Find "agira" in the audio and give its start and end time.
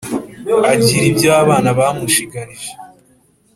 0.71-1.03